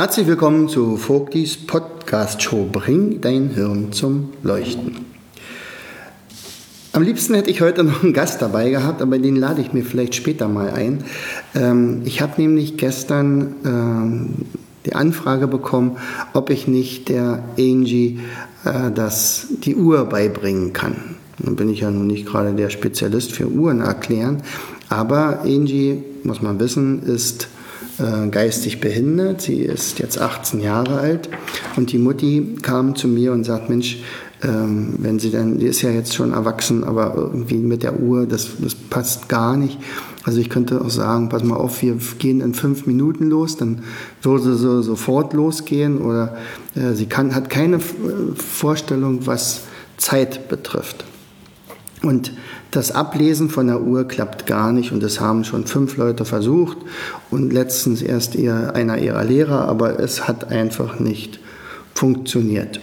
Herzlich 0.00 0.26
willkommen 0.26 0.66
zu 0.66 0.96
Vogtis 0.96 1.58
Podcast 1.58 2.42
Show 2.42 2.66
Bring 2.72 3.20
dein 3.20 3.50
Hirn 3.50 3.92
zum 3.92 4.30
Leuchten. 4.42 4.96
Am 6.94 7.02
liebsten 7.02 7.34
hätte 7.34 7.50
ich 7.50 7.60
heute 7.60 7.84
noch 7.84 8.02
einen 8.02 8.14
Gast 8.14 8.40
dabei 8.40 8.70
gehabt, 8.70 9.02
aber 9.02 9.18
den 9.18 9.36
lade 9.36 9.60
ich 9.60 9.74
mir 9.74 9.84
vielleicht 9.84 10.14
später 10.14 10.48
mal 10.48 10.70
ein. 10.70 11.04
Ähm, 11.54 12.00
ich 12.06 12.22
habe 12.22 12.40
nämlich 12.40 12.78
gestern 12.78 13.56
ähm, 13.66 14.28
die 14.86 14.94
Anfrage 14.94 15.46
bekommen, 15.46 15.98
ob 16.32 16.48
ich 16.48 16.66
nicht 16.66 17.10
der 17.10 17.44
Angie 17.58 18.20
äh, 18.64 18.90
das, 18.94 19.48
die 19.50 19.76
Uhr 19.76 20.06
beibringen 20.06 20.72
kann. 20.72 20.96
Nun 21.44 21.56
bin 21.56 21.68
ich 21.68 21.80
ja 21.80 21.90
nun 21.90 22.06
nicht 22.06 22.24
gerade 22.24 22.54
der 22.54 22.70
Spezialist 22.70 23.32
für 23.32 23.48
Uhren 23.48 23.82
erklären, 23.82 24.42
aber 24.88 25.42
Angie, 25.42 26.02
muss 26.24 26.40
man 26.40 26.58
wissen, 26.58 27.02
ist 27.02 27.48
äh, 28.00 28.28
geistig 28.28 28.80
behindert. 28.80 29.42
Sie 29.42 29.60
ist 29.62 29.98
jetzt 29.98 30.20
18 30.20 30.60
Jahre 30.60 30.98
alt 30.98 31.28
und 31.76 31.92
die 31.92 31.98
Mutti 31.98 32.56
kam 32.62 32.96
zu 32.96 33.08
mir 33.08 33.32
und 33.32 33.44
sagt, 33.44 33.68
Mensch, 33.68 33.98
ähm, 34.42 34.94
wenn 34.98 35.18
sie 35.18 35.30
dann, 35.30 35.58
die 35.58 35.66
ist 35.66 35.82
ja 35.82 35.90
jetzt 35.90 36.14
schon 36.14 36.32
erwachsen, 36.32 36.82
aber 36.84 37.14
irgendwie 37.14 37.58
mit 37.58 37.82
der 37.82 38.00
Uhr, 38.00 38.26
das, 38.26 38.48
das 38.58 38.74
passt 38.74 39.28
gar 39.28 39.56
nicht. 39.56 39.78
Also 40.24 40.40
ich 40.40 40.48
könnte 40.48 40.80
auch 40.80 40.90
sagen, 40.90 41.28
pass 41.28 41.44
mal 41.44 41.56
auf, 41.56 41.82
wir 41.82 41.96
gehen 42.18 42.40
in 42.40 42.54
fünf 42.54 42.86
Minuten 42.86 43.28
los, 43.28 43.56
dann 43.56 43.82
würde 44.22 44.56
sie 44.56 44.82
sofort 44.82 45.32
losgehen 45.32 45.98
oder 45.98 46.36
äh, 46.74 46.92
sie 46.94 47.06
kann, 47.06 47.34
hat 47.34 47.50
keine 47.50 47.80
Vorstellung, 47.80 49.26
was 49.26 49.62
Zeit 49.96 50.48
betrifft. 50.48 51.04
Und 52.02 52.32
das 52.70 52.92
Ablesen 52.92 53.50
von 53.50 53.66
der 53.66 53.80
Uhr 53.80 54.06
klappt 54.06 54.46
gar 54.46 54.72
nicht 54.72 54.92
und 54.92 55.02
das 55.02 55.20
haben 55.20 55.44
schon 55.44 55.66
fünf 55.66 55.96
Leute 55.96 56.24
versucht 56.24 56.78
und 57.30 57.52
letztens 57.52 58.02
erst 58.02 58.36
eher 58.36 58.74
einer 58.74 58.98
ihrer 58.98 59.24
Lehrer, 59.24 59.68
aber 59.68 59.98
es 59.98 60.28
hat 60.28 60.50
einfach 60.50 61.00
nicht 61.00 61.40
funktioniert. 61.94 62.80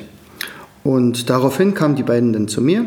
Und 0.84 1.30
daraufhin 1.30 1.74
kamen 1.74 1.96
die 1.96 2.04
beiden 2.04 2.34
dann 2.34 2.48
zu 2.48 2.62
mir 2.62 2.86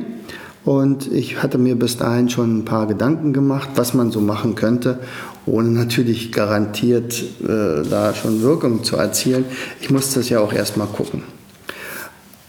und 0.65 1.11
ich 1.11 1.42
hatte 1.42 1.59
mir 1.59 1.75
bis 1.75 1.97
dahin 1.97 2.29
schon 2.29 2.59
ein 2.59 2.65
paar 2.65 2.87
Gedanken 2.87 3.33
gemacht, 3.33 3.70
was 3.77 3.95
man 3.95 4.11
so 4.11 4.20
machen 4.20 4.55
könnte, 4.55 5.01
ohne 5.47 5.70
natürlich 5.70 6.33
garantiert 6.33 7.23
äh, 7.42 7.83
da 7.89 8.14
schon 8.14 8.42
Wirkung 8.42 8.85
zu 8.85 8.97
erzielen. 8.97 9.47
Ich 9.81 9.91
musste 9.91 10.20
es 10.20 10.29
ja 10.29 10.41
auch 10.41 10.53
erstmal 10.53 10.87
gucken. 10.87 11.23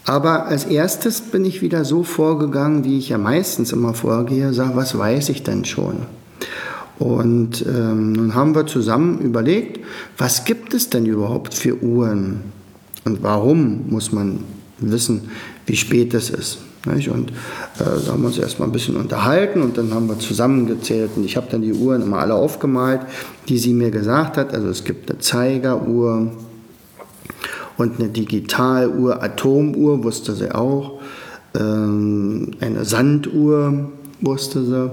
Aber 0.04 0.46
als 0.46 0.64
erstes 0.64 1.20
bin 1.20 1.44
ich 1.44 1.62
wieder 1.62 1.84
so 1.84 2.02
vorgegangen, 2.02 2.84
wie 2.84 2.98
ich 2.98 3.10
ja 3.10 3.18
meistens 3.18 3.72
immer 3.72 3.94
vorgehe, 3.94 4.52
sage, 4.52 4.74
was 4.74 4.98
weiß 4.98 5.28
ich 5.28 5.42
denn 5.42 5.64
schon? 5.64 5.98
Und 6.98 7.64
ähm, 7.66 8.12
nun 8.12 8.34
haben 8.34 8.54
wir 8.54 8.66
zusammen 8.66 9.20
überlegt, 9.20 9.80
was 10.18 10.44
gibt 10.44 10.74
es 10.74 10.90
denn 10.90 11.06
überhaupt 11.06 11.54
für 11.54 11.82
Uhren? 11.82 12.42
Und 13.04 13.22
warum 13.22 13.88
muss 13.90 14.12
man 14.12 14.40
wissen, 14.78 15.22
wie 15.66 15.76
spät 15.76 16.14
es 16.14 16.30
ist? 16.30 16.58
Nicht? 16.86 17.08
Und 17.08 17.30
äh, 17.30 17.84
da 18.04 18.12
haben 18.12 18.22
wir 18.22 18.28
uns 18.28 18.38
erstmal 18.38 18.68
ein 18.68 18.72
bisschen 18.72 18.96
unterhalten 18.96 19.62
und 19.62 19.78
dann 19.78 19.94
haben 19.94 20.08
wir 20.08 20.18
zusammengezählt 20.18 21.10
und 21.16 21.24
ich 21.24 21.36
habe 21.36 21.46
dann 21.50 21.62
die 21.62 21.72
Uhren 21.72 22.02
immer 22.02 22.18
alle 22.18 22.34
aufgemalt, 22.34 23.00
die 23.48 23.58
sie 23.58 23.72
mir 23.72 23.90
gesagt 23.90 24.36
hat. 24.36 24.52
Also 24.52 24.68
es 24.68 24.84
gibt 24.84 25.10
eine 25.10 25.20
Zeigeruhr, 25.20 26.32
und 27.78 27.98
eine 27.98 28.08
Digitaluhr, 28.08 29.22
Atomuhr 29.22 30.04
wusste 30.04 30.34
sie 30.34 30.54
auch, 30.54 31.00
ähm, 31.58 32.52
eine 32.60 32.84
Sanduhr 32.84 33.90
wusste 34.20 34.64
sie, 34.64 34.90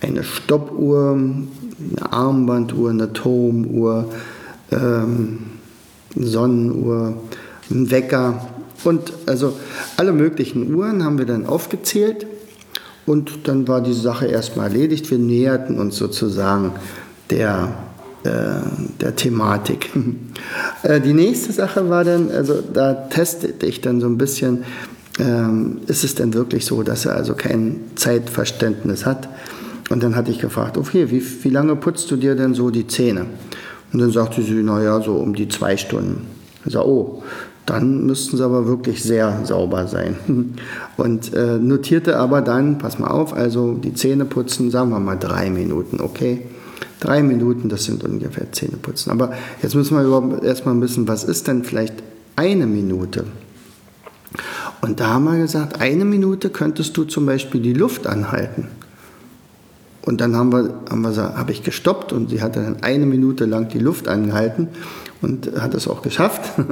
eine 0.00 0.24
Stoppuhr, 0.24 1.12
eine 1.12 2.12
Armbanduhr, 2.12 2.90
eine 2.90 3.04
Atomuhr, 3.04 4.06
ähm, 4.70 5.38
Sonnenuhr, 6.14 7.14
ein 7.70 7.90
Wecker. 7.90 8.46
Und 8.84 9.12
also 9.26 9.56
alle 9.96 10.12
möglichen 10.12 10.74
Uhren 10.74 11.04
haben 11.04 11.18
wir 11.18 11.26
dann 11.26 11.46
aufgezählt. 11.46 12.26
Und 13.06 13.48
dann 13.48 13.66
war 13.68 13.80
die 13.80 13.92
Sache 13.92 14.26
erstmal 14.26 14.68
erledigt. 14.68 15.10
Wir 15.10 15.18
näherten 15.18 15.78
uns 15.78 15.96
sozusagen 15.96 16.72
der 17.30 17.72
äh, 18.24 18.60
der 19.00 19.16
Thematik. 19.16 19.90
Äh, 20.82 21.00
die 21.00 21.12
nächste 21.12 21.52
Sache 21.52 21.88
war 21.88 22.02
dann, 22.02 22.28
also 22.28 22.60
da 22.60 22.94
testete 22.94 23.66
ich 23.66 23.80
dann 23.82 24.00
so 24.00 24.08
ein 24.08 24.18
bisschen, 24.18 24.64
ähm, 25.20 25.78
ist 25.86 26.02
es 26.02 26.16
denn 26.16 26.34
wirklich 26.34 26.66
so, 26.66 26.82
dass 26.82 27.04
er 27.06 27.14
also 27.14 27.34
kein 27.34 27.80
Zeitverständnis 27.94 29.06
hat? 29.06 29.28
Und 29.90 30.02
dann 30.02 30.16
hatte 30.16 30.32
ich 30.32 30.40
gefragt, 30.40 30.76
okay, 30.76 31.10
wie, 31.12 31.22
wie 31.44 31.50
lange 31.50 31.76
putzt 31.76 32.10
du 32.10 32.16
dir 32.16 32.34
denn 32.34 32.54
so 32.54 32.70
die 32.70 32.88
Zähne? 32.88 33.26
Und 33.92 34.00
dann 34.00 34.10
sagte 34.10 34.42
sie, 34.42 34.54
naja, 34.54 35.00
so 35.00 35.14
um 35.14 35.34
die 35.34 35.48
zwei 35.48 35.76
Stunden. 35.76 36.26
Ich 36.64 36.72
sage, 36.72 36.88
oh, 36.88 37.22
dann 37.66 38.06
müssten 38.06 38.36
sie 38.36 38.44
aber 38.44 38.66
wirklich 38.66 39.02
sehr 39.02 39.44
sauber 39.44 39.86
sein. 39.86 40.16
Und 40.96 41.32
äh, 41.34 41.58
notierte 41.58 42.16
aber 42.18 42.40
dann, 42.40 42.78
pass 42.78 42.98
mal 42.98 43.08
auf, 43.08 43.34
also 43.34 43.74
die 43.74 43.94
Zähne 43.94 44.24
putzen, 44.24 44.70
sagen 44.70 44.90
wir 44.90 44.98
mal 44.98 45.16
drei 45.16 45.50
Minuten, 45.50 46.00
okay? 46.00 46.42
Drei 47.02 47.24
Minuten, 47.24 47.68
das 47.68 47.82
sind 47.82 48.04
ungefähr 48.04 48.52
Zähneputzen. 48.52 49.10
Aber 49.10 49.32
jetzt 49.60 49.74
müssen 49.74 49.96
wir 49.96 50.04
überhaupt 50.04 50.44
erstmal 50.44 50.80
wissen, 50.80 51.08
was 51.08 51.24
ist 51.24 51.48
denn 51.48 51.64
vielleicht 51.64 51.94
eine 52.36 52.64
Minute? 52.64 53.24
Und 54.82 55.00
da 55.00 55.08
haben 55.08 55.24
wir 55.24 55.36
gesagt, 55.36 55.80
eine 55.80 56.04
Minute 56.04 56.48
könntest 56.48 56.96
du 56.96 57.02
zum 57.02 57.26
Beispiel 57.26 57.60
die 57.60 57.72
Luft 57.72 58.06
anhalten. 58.06 58.68
Und 60.02 60.20
dann 60.20 60.36
haben 60.36 60.52
wir, 60.52 60.74
haben 60.88 61.02
wir 61.02 61.16
habe 61.16 61.50
ich 61.50 61.64
gestoppt 61.64 62.12
und 62.12 62.30
sie 62.30 62.40
hatte 62.40 62.62
dann 62.62 62.84
eine 62.84 63.04
Minute 63.04 63.46
lang 63.46 63.68
die 63.68 63.80
Luft 63.80 64.06
angehalten 64.06 64.68
und 65.22 65.60
hat 65.60 65.74
es 65.74 65.88
auch 65.88 66.02
geschafft. 66.02 66.52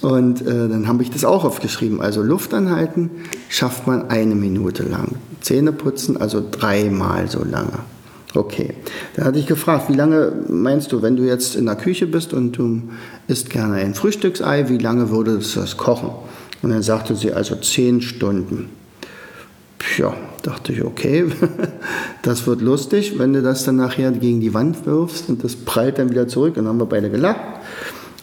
Und 0.00 0.42
äh, 0.42 0.68
dann 0.68 0.86
habe 0.86 1.02
ich 1.02 1.10
das 1.10 1.24
auch 1.24 1.42
aufgeschrieben. 1.42 2.00
Also 2.00 2.22
Luft 2.22 2.54
anhalten 2.54 3.10
schafft 3.48 3.88
man 3.88 4.10
eine 4.10 4.36
Minute 4.36 4.84
lang. 4.84 5.16
Zähne 5.40 5.72
putzen 5.72 6.16
also 6.16 6.40
dreimal 6.48 7.28
so 7.28 7.42
lange. 7.42 7.80
Okay. 8.34 8.74
Da 9.16 9.24
hatte 9.24 9.38
ich 9.38 9.46
gefragt, 9.46 9.88
wie 9.88 9.94
lange 9.94 10.32
meinst 10.48 10.92
du, 10.92 11.00
wenn 11.02 11.16
du 11.16 11.24
jetzt 11.24 11.56
in 11.56 11.66
der 11.66 11.76
Küche 11.76 12.06
bist 12.06 12.34
und 12.34 12.52
du 12.52 12.82
isst 13.26 13.50
gerne 13.50 13.76
ein 13.76 13.94
Frühstücksei, 13.94 14.68
wie 14.68 14.78
lange 14.78 15.10
würde 15.10 15.38
das 15.38 15.76
kochen? 15.76 16.10
Und 16.62 16.70
dann 16.70 16.82
sagte 16.82 17.14
sie 17.14 17.32
also 17.32 17.56
zehn 17.56 18.00
Stunden. 18.00 18.70
Ja, 19.96 20.14
dachte 20.42 20.72
ich, 20.72 20.84
okay, 20.84 21.26
das 22.22 22.46
wird 22.46 22.60
lustig, 22.60 23.18
wenn 23.18 23.32
du 23.32 23.42
das 23.42 23.64
dann 23.64 23.76
nachher 23.76 24.10
gegen 24.12 24.40
die 24.40 24.52
Wand 24.52 24.84
wirfst 24.86 25.28
und 25.28 25.42
das 25.44 25.56
prallt 25.56 25.98
dann 25.98 26.10
wieder 26.10 26.28
zurück. 26.28 26.56
Und 26.56 26.64
dann 26.64 26.68
haben 26.68 26.80
wir 26.80 26.86
beide 26.86 27.10
gelacht. 27.10 27.40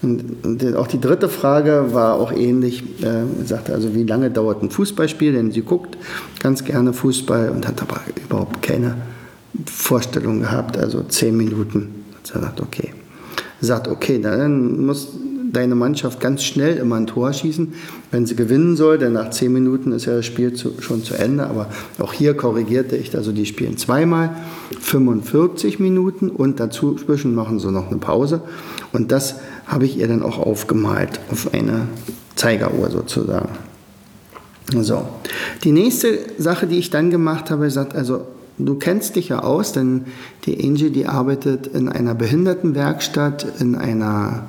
Und 0.01 0.75
auch 0.75 0.88
die 0.88 0.99
dritte 0.99 1.29
Frage 1.29 1.88
war 1.94 2.15
auch 2.15 2.31
ähnlich. 2.31 2.83
Äh, 3.01 3.45
sagte 3.45 3.73
also, 3.73 3.95
wie 3.95 4.03
lange 4.03 4.29
dauert 4.29 4.61
ein 4.61 4.69
Fußballspiel? 4.69 5.33
Denn 5.33 5.51
sie 5.51 5.61
guckt 5.61 5.97
ganz 6.44 6.63
gerne 6.63 6.94
Fußball 6.94 7.49
und 7.49 7.67
hat 7.67 7.81
aber 7.81 8.01
überhaupt 8.23 8.61
keine 8.61 8.97
Vorstellung 9.66 10.41
gehabt, 10.41 10.77
also 10.77 11.03
zehn 11.03 11.35
Minuten. 11.38 12.06
Er 12.33 12.41
sagt, 12.41 12.62
okay. 12.62 12.94
Sagt, 13.62 13.88
okay, 13.88 14.19
dann 14.19 14.85
muss 14.85 15.09
deine 15.56 15.75
Mannschaft 15.75 16.19
ganz 16.19 16.44
schnell 16.44 16.77
immer 16.77 16.97
ein 16.97 17.07
Tor 17.07 17.31
schießen, 17.31 17.74
wenn 18.12 18.25
sie 18.25 18.35
gewinnen 18.35 18.75
soll, 18.75 18.97
denn 18.97 19.13
nach 19.13 19.30
zehn 19.30 19.53
Minuten 19.53 19.91
ist 19.91 20.06
ja 20.06 20.15
das 20.15 20.25
Spiel 20.25 20.53
zu, 20.53 20.81
schon 20.81 21.03
zu 21.03 21.13
Ende. 21.15 21.47
Aber 21.47 21.69
auch 22.00 22.13
hier 22.13 22.35
korrigierte 22.35 22.95
ich, 22.97 23.15
also 23.15 23.31
die 23.31 23.45
spielen 23.45 23.77
zweimal 23.77 24.35
45 24.80 25.80
Minuten 25.80 26.30
und 26.30 26.59
dazwischen 26.59 27.33
machen 27.35 27.59
sie 27.59 27.71
noch 27.71 27.89
eine 27.89 28.00
Pause. 28.00 28.41
Und 28.91 29.12
das 29.12 29.35
habe 29.65 29.85
ich 29.85 29.97
ihr 29.97 30.07
dann 30.07 30.24
auch 30.24 30.39
aufgemalt 30.39 31.19
auf 31.31 31.53
eine 31.53 31.88
Zeigeruhr 32.35 32.89
sozusagen. 32.89 33.50
So, 34.81 35.07
die 35.63 35.71
nächste 35.71 36.19
Sache, 36.38 36.68
die 36.68 36.80
ich 36.80 36.89
dann 36.89 37.12
gemacht 37.12 37.51
habe, 37.51 37.69
sagt 37.69 37.95
also 37.95 38.27
Du 38.57 38.75
kennst 38.75 39.16
dich 39.16 39.30
ja 39.30 39.40
aus, 39.40 39.74
denn 39.74 40.06
die 40.46 40.63
Angie, 40.63 40.90
die 40.90 41.07
arbeitet 41.07 41.68
in 41.68 41.90
einer 41.90 42.16
Behindertenwerkstatt, 42.16 43.46
in 43.60 43.75
einer 43.75 44.48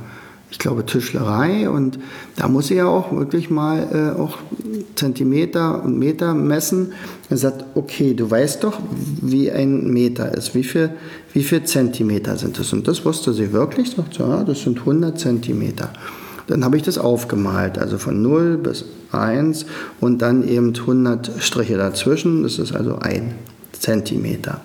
ich 0.49 0.59
glaube, 0.59 0.87
Tischlerei 0.87 1.69
und 1.69 1.99
da 2.37 2.47
muss 2.47 2.71
ich 2.71 2.77
ja 2.77 2.87
auch 2.87 3.11
wirklich 3.13 3.51
mal 3.51 4.15
äh, 4.17 4.19
auch 4.19 4.39
Zentimeter 4.95 5.83
und 5.83 5.99
Meter 5.99 6.35
messen. 6.35 6.93
Er 7.29 7.37
sagt, 7.37 7.65
okay, 7.75 8.15
du 8.15 8.31
weißt 8.31 8.63
doch, 8.63 8.79
wie 9.21 9.51
ein 9.51 9.91
Meter 9.91 10.33
ist. 10.35 10.55
Wie 10.55 10.63
viel, 10.63 10.91
wie 11.33 11.43
viel 11.43 11.65
Zentimeter 11.65 12.37
sind 12.37 12.59
das? 12.59 12.73
Und 12.73 12.87
das 12.87 13.05
wusste 13.05 13.33
sie 13.33 13.53
wirklich. 13.53 13.91
Sagt, 13.91 14.19
ja, 14.19 14.45
das 14.45 14.63
sind 14.63 14.79
100 14.79 15.19
Zentimeter. 15.19 15.91
Dann 16.47 16.65
habe 16.65 16.77
ich 16.77 16.85
das 16.85 16.97
aufgemalt, 16.97 17.77
also 17.77 17.99
von 17.99 18.23
0 18.23 18.59
bis 18.59 18.85
1 19.11 19.67
und 20.01 20.23
dann 20.23 20.47
eben 20.49 20.75
100 20.75 21.33
Striche 21.41 21.77
dazwischen. 21.77 22.45
Das 22.45 22.61
ist 22.61 22.73
also 22.73 23.01
ein 23.01 23.35
Zentimeter. 23.81 24.61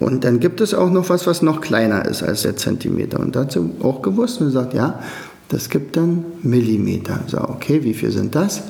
Und 0.00 0.24
dann 0.24 0.38
gibt 0.38 0.60
es 0.60 0.74
auch 0.74 0.90
noch 0.90 1.08
was, 1.08 1.26
was 1.26 1.42
noch 1.42 1.60
kleiner 1.60 2.04
ist 2.04 2.22
als 2.22 2.42
der 2.42 2.56
Zentimeter. 2.56 3.18
Und 3.18 3.34
dazu 3.34 3.70
auch 3.82 4.02
gewusst 4.02 4.40
und 4.40 4.46
gesagt, 4.46 4.74
ja, 4.74 5.00
das 5.48 5.70
gibt 5.70 5.96
dann 5.96 6.24
Millimeter. 6.42 7.20
So, 7.26 7.38
okay, 7.40 7.82
wie 7.82 7.94
viel 7.94 8.10
sind 8.10 8.34
das? 8.34 8.62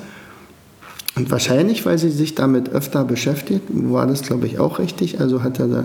Und 1.16 1.30
wahrscheinlich, 1.30 1.84
weil 1.84 1.98
sie 1.98 2.10
sich 2.10 2.34
damit 2.34 2.70
öfter 2.70 3.04
beschäftigt, 3.04 3.64
war 3.70 4.06
das, 4.06 4.22
glaube 4.22 4.46
ich, 4.46 4.58
auch 4.58 4.78
richtig. 4.78 5.20
Also 5.20 5.42
hat 5.42 5.58
er 5.58 5.66
da 5.66 5.84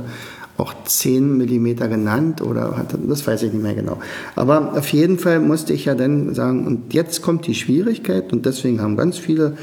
auch 0.58 0.74
10 0.86 1.38
mm 1.38 1.76
genannt 1.90 2.42
oder 2.42 2.78
hat, 2.78 2.96
das 3.08 3.26
weiß 3.26 3.42
ich 3.42 3.54
nicht 3.54 3.64
mehr 3.64 3.74
genau. 3.74 3.98
Aber 4.36 4.74
auf 4.78 4.90
jeden 4.90 5.18
Fall 5.18 5.40
musste 5.40 5.74
ich 5.74 5.86
ja 5.86 5.96
dann 5.96 6.36
sagen, 6.36 6.68
und 6.68 6.94
jetzt 6.94 7.24
kommt 7.24 7.48
die 7.48 7.56
Schwierigkeit 7.56 8.32
und 8.32 8.46
deswegen 8.46 8.80
haben 8.80 8.96
ganz 8.96 9.18
viele 9.18 9.58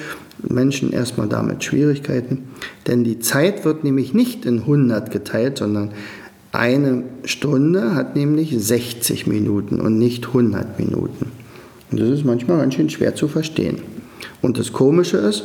Menschen 0.49 0.93
erstmal 0.93 1.29
damit 1.29 1.65
Schwierigkeiten, 1.65 2.49
denn 2.87 3.05
die 3.05 3.19
Zeit 3.19 3.65
wird 3.65 3.85
nämlich 3.85 4.15
nicht 4.15 4.45
in 4.47 4.61
100 4.61 5.11
geteilt, 5.11 5.59
sondern 5.59 5.91
eine 6.53 7.05
Stunde 7.25 7.95
hat 7.95 8.17
nämlich 8.17 8.55
60 8.59 9.27
Minuten 9.27 9.81
und 9.81 9.99
nicht 9.99 10.29
100 10.29 10.79
Minuten. 10.79 11.27
Und 11.91 12.01
das 12.01 12.09
ist 12.09 12.25
manchmal 12.25 12.59
ganz 12.59 12.75
schön 12.75 12.91
schwer 12.91 13.15
zu 13.15 13.29
verstehen. 13.29 13.79
Und 14.43 14.59
das 14.59 14.73
Komische 14.73 15.19
ist, 15.19 15.45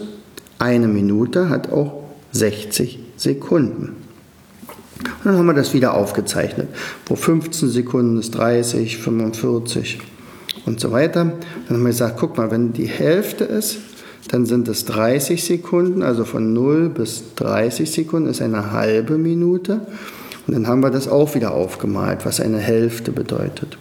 eine 0.58 0.88
Minute 0.88 1.50
hat 1.50 1.72
auch 1.72 2.04
60 2.32 3.00
Sekunden. 3.18 3.96
Und 5.00 5.26
dann 5.26 5.38
haben 5.38 5.46
wir 5.46 5.54
das 5.54 5.74
wieder 5.74 5.94
aufgezeichnet. 5.94 6.68
Pro 7.06 7.16
15 7.16 7.70
Sekunden 7.70 8.18
ist 8.18 8.32
30, 8.32 8.98
45 8.98 10.00
und 10.66 10.80
so 10.80 10.92
weiter. 10.92 11.26
Dann 11.68 11.78
haben 11.78 11.84
wir 11.84 11.90
gesagt, 11.90 12.18
guck 12.20 12.38
mal, 12.38 12.52
wenn 12.52 12.74
die 12.74 12.88
Hälfte 12.88 13.44
ist, 13.44 13.78
dann 14.28 14.46
sind 14.46 14.68
es 14.68 14.86
30 14.86 15.44
Sekunden, 15.44 16.02
also 16.02 16.26
von 16.26 16.54
0 16.54 16.90
bis 16.90 17.36
30 17.36 17.92
Sekunden 17.92 18.30
ist 18.30 18.42
eine 18.42 18.72
halbe 18.72 19.18
Minute. 19.18 19.82
Und 20.48 20.54
dann 20.54 20.68
haben 20.68 20.82
wir 20.82 20.92
das 20.92 21.08
auch 21.08 21.36
wieder 21.36 21.54
aufgemalt, 21.54 22.26
was 22.26 22.40
eine 22.40 22.60
Hälfte 22.60 23.12
bedeutet. 23.12 23.78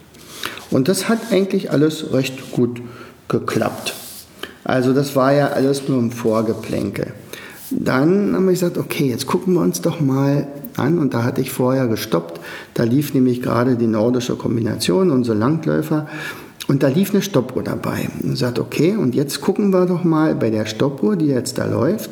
Und 0.71 0.89
das 0.89 1.09
hat 1.09 1.19
eigentlich 1.31 1.71
alles 1.71 2.13
recht 2.13 2.53
gut 2.53 2.81
geklappt. 3.29 3.95
Also 4.65 4.93
das 4.93 5.15
war 5.15 5.33
ja 5.33 5.49
alles 5.49 5.89
nur 5.89 5.99
im 5.99 6.11
Vorgeplänkel. 6.11 7.09
Dann 7.71 8.35
haben 8.35 8.45
wir 8.45 8.53
gesagt, 8.53 8.79
okay, 8.79 9.09
jetzt 9.09 9.27
gucken 9.27 9.55
wir 9.55 9.61
uns 9.61 9.81
doch 9.81 10.01
mal 10.01 10.47
an. 10.77 10.99
Und 10.99 11.15
da 11.15 11.23
hatte 11.23 11.41
ich 11.41 11.51
vorher 11.51 11.87
gestoppt. 11.87 12.41
Da 12.75 12.85
lief 12.85 13.15
nämlich 13.15 13.43
gerade 13.43 13.77
die 13.77 13.87
nordische 13.87 14.37
Kombination, 14.37 15.11
unsere 15.11 15.37
Langläufer. 15.37 16.07
Und 16.67 16.83
da 16.83 16.89
lief 16.89 17.13
eine 17.13 17.23
Stoppuhr 17.23 17.63
dabei. 17.63 18.09
Und 18.23 18.37
sagt, 18.37 18.59
okay, 18.59 18.97
und 18.97 19.15
jetzt 19.15 19.41
gucken 19.41 19.71
wir 19.71 19.87
doch 19.87 20.05
mal 20.05 20.35
bei 20.35 20.51
der 20.51 20.67
Stoppuhr, 20.67 21.17
die 21.17 21.27
jetzt 21.27 21.59
da 21.59 21.67
läuft, 21.67 22.11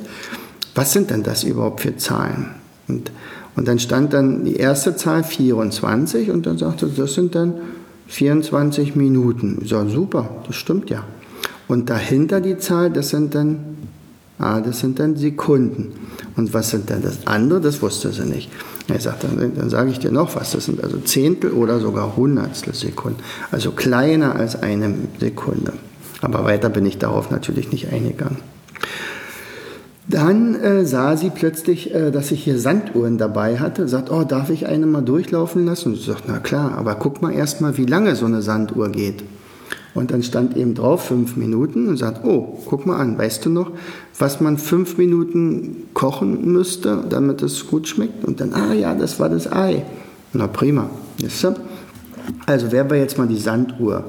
was 0.75 0.93
sind 0.93 1.11
denn 1.11 1.23
das 1.23 1.45
überhaupt 1.45 1.81
für 1.81 1.97
Zahlen? 1.97 2.51
Und, 2.89 3.13
und 3.57 3.69
dann 3.69 3.79
stand 3.79 4.13
dann 4.13 4.45
die 4.45 4.57
erste 4.57 4.97
Zahl 4.97 5.25
24 5.25 6.31
und 6.31 6.47
dann 6.47 6.59
sagte, 6.59 6.87
das 6.87 7.15
sind 7.15 7.35
dann 7.35 7.55
24 8.09 8.95
Minuten. 8.95 9.59
Ich 9.63 9.71
sage, 9.71 9.91
super, 9.91 10.29
das 10.47 10.57
stimmt 10.57 10.91
ja. 10.91 11.05
Und 11.69 11.89
dahinter 11.89 12.41
die 12.41 12.59
Zahl, 12.59 12.91
das 12.91 13.11
sind 13.11 13.35
dann, 13.35 13.77
ah, 14.39 14.61
das 14.61 14.81
sind 14.81 14.99
dann 14.99 15.17
Sekunden. 15.17 15.93
Und 16.37 16.53
was 16.53 16.71
sind 16.71 16.91
dann 16.91 17.03
das 17.03 17.27
andere? 17.27 17.61
Das 17.61 17.81
wusste 17.81 18.13
sie 18.13 18.25
nicht. 18.25 18.51
Er 18.89 19.01
sagt, 19.01 19.25
dann, 19.25 19.53
dann 19.55 19.71
sage 19.71 19.91
ich 19.91 19.99
dir 19.99 20.11
noch 20.11 20.35
was, 20.35 20.53
das 20.53 20.67
sind 20.67 20.83
also 20.83 20.99
Zehntel 20.99 21.53
oder 21.53 21.79
sogar 21.79 22.17
Hundertstel 22.17 22.75
Sekunden, 22.75 23.21
also 23.51 23.71
kleiner 23.71 24.35
als 24.35 24.61
eine 24.61 24.95
Sekunde. 25.21 25.73
Aber 26.21 26.45
weiter 26.45 26.69
bin 26.69 26.87
ich 26.87 26.99
darauf 26.99 27.31
natürlich 27.31 27.73
nicht 27.73 27.93
eingegangen. 27.93 28.39
Dann 30.09 30.57
äh, 30.57 30.85
sah 30.85 31.17
sie 31.17 31.31
plötzlich, 31.31 31.95
äh, 31.95 32.11
dass 32.11 32.31
ich 32.33 32.43
hier 32.43 32.59
Sanduhren 32.59 33.19
dabei 33.19 33.59
hatte. 33.59 33.87
Sagt, 33.87 34.11
oh, 34.11 34.25
darf 34.25 34.51
ich 34.51 34.67
eine 34.67 34.87
mal 34.87 35.01
durchlaufen 35.01 35.65
lassen? 35.65 35.93
Und 35.93 35.99
sie 35.99 36.05
sagt, 36.05 36.25
na 36.27 36.39
klar, 36.39 36.77
aber 36.77 36.97
guck 36.97 37.23
mal 37.23 37.33
erst 37.33 37.61
mal, 37.61 37.77
wie 37.77 37.87
lange 37.87 38.17
so 38.17 38.27
eine 38.27 38.43
Sanduhr 38.43 38.89
geht. 38.89 39.23
Und 39.95 40.11
dann 40.11 40.23
stand 40.23 40.57
eben 40.57 40.75
drauf 40.75 41.07
fünf 41.07 41.37
Minuten 41.37 41.89
und 41.89 41.99
sagt, 41.99 42.25
oh, 42.25 42.59
guck 42.67 42.87
mal 42.87 42.97
an, 42.97 43.19
weißt 43.19 43.45
du 43.45 43.51
noch, 43.51 43.71
was 44.19 44.41
man 44.41 44.57
fünf 44.57 44.97
Minuten 44.97 45.89
kochen 45.93 46.51
müsste, 46.51 47.05
damit 47.09 47.43
es 47.43 47.67
gut 47.67 47.89
schmeckt? 47.89 48.25
Und 48.25 48.41
dann, 48.41 48.55
ah 48.55 48.73
ja, 48.73 48.95
das 48.95 49.21
war 49.21 49.29
das 49.29 49.51
Ei. 49.53 49.85
Na 50.33 50.47
prima. 50.47 50.89
Also 52.47 52.73
werden 52.73 52.91
wir 52.91 52.99
jetzt 52.99 53.19
mal 53.19 53.29
die 53.29 53.39
Sanduhr 53.39 54.05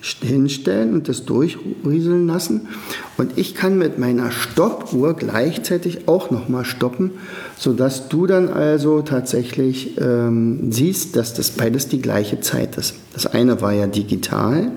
hinstellen 0.00 0.94
und 0.94 1.08
das 1.08 1.24
durchrieseln 1.24 2.26
lassen. 2.26 2.68
Und 3.16 3.36
ich 3.36 3.54
kann 3.54 3.78
mit 3.78 3.98
meiner 3.98 4.30
Stoppuhr 4.30 5.14
gleichzeitig 5.14 6.06
auch 6.06 6.30
nochmal 6.30 6.64
stoppen, 6.64 7.12
sodass 7.56 8.08
du 8.08 8.26
dann 8.26 8.48
also 8.48 9.02
tatsächlich 9.02 10.00
ähm, 10.00 10.70
siehst, 10.70 11.16
dass 11.16 11.34
das 11.34 11.50
beides 11.50 11.88
die 11.88 12.00
gleiche 12.00 12.40
Zeit 12.40 12.76
ist. 12.76 12.94
Das 13.12 13.26
eine 13.26 13.60
war 13.60 13.72
ja 13.72 13.88
digital 13.88 14.70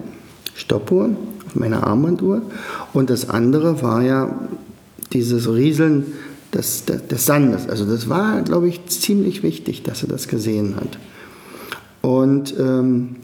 Stoppuhr 0.55 1.09
auf 1.45 1.55
meiner 1.55 1.85
Armbanduhr. 1.85 2.41
Und 2.93 3.09
das 3.09 3.29
andere 3.29 3.81
war 3.81 4.01
ja 4.01 4.33
dieses 5.13 5.49
Rieseln 5.49 6.13
des, 6.53 6.85
des, 6.85 7.07
des 7.07 7.25
Sandes. 7.25 7.67
Also 7.67 7.85
das 7.85 8.09
war, 8.09 8.41
glaube 8.41 8.67
ich, 8.67 8.85
ziemlich 8.87 9.43
wichtig, 9.43 9.83
dass 9.83 10.03
er 10.03 10.09
das 10.09 10.27
gesehen 10.27 10.75
hat. 10.75 10.97
Und 12.01 12.55
ähm, 12.59 13.15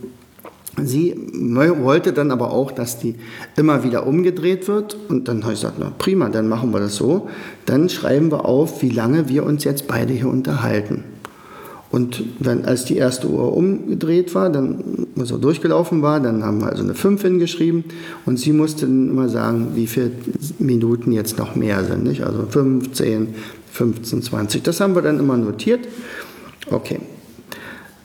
sie 0.81 1.15
wollte 1.79 2.13
dann 2.13 2.31
aber 2.31 2.51
auch, 2.51 2.71
dass 2.71 2.99
die 2.99 3.15
immer 3.55 3.83
wieder 3.83 4.05
umgedreht 4.05 4.67
wird. 4.67 4.97
Und 5.09 5.27
dann 5.27 5.43
habe 5.43 5.53
ich 5.53 5.61
gesagt, 5.61 5.77
na 5.79 5.91
prima, 5.97 6.29
dann 6.29 6.47
machen 6.47 6.71
wir 6.71 6.79
das 6.79 6.95
so. 6.95 7.27
Dann 7.65 7.89
schreiben 7.89 8.31
wir 8.31 8.45
auf, 8.45 8.81
wie 8.81 8.89
lange 8.89 9.29
wir 9.29 9.45
uns 9.45 9.63
jetzt 9.63 9.87
beide 9.87 10.13
hier 10.13 10.29
unterhalten. 10.29 11.03
Und 11.89 12.21
wenn, 12.39 12.65
als 12.65 12.85
die 12.85 12.97
erste 12.97 13.29
Uhr 13.29 13.55
umgedreht 13.55 14.35
war, 14.35 14.49
dann, 14.49 15.07
also 15.17 15.37
durchgelaufen 15.37 16.01
war, 16.01 16.19
dann 16.19 16.43
haben 16.43 16.59
wir 16.59 16.67
also 16.67 16.83
eine 16.83 16.95
5 16.95 17.21
hingeschrieben 17.21 17.85
und 18.25 18.39
sie 18.39 18.51
musste 18.51 18.85
dann 18.85 19.09
immer 19.09 19.29
sagen, 19.29 19.69
wie 19.75 19.87
viele 19.87 20.11
Minuten 20.59 21.13
jetzt 21.13 21.37
noch 21.37 21.55
mehr 21.55 21.83
sind. 21.85 22.03
Nicht? 22.03 22.23
Also 22.23 22.45
15, 22.49 23.29
15, 23.71 24.21
20. 24.21 24.63
Das 24.63 24.81
haben 24.81 24.95
wir 24.95 25.01
dann 25.01 25.19
immer 25.19 25.37
notiert. 25.37 25.87
Okay. 26.69 26.99